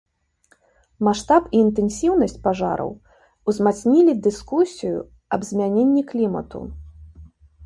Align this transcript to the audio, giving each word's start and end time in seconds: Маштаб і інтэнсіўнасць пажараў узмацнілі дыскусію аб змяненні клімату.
Маштаб 1.07 1.43
і 1.57 1.59
інтэнсіўнасць 1.65 2.35
пажараў 2.47 2.89
узмацнілі 3.53 4.17
дыскусію 4.29 4.97
аб 5.39 5.47
змяненні 5.53 6.03
клімату. 6.15 6.59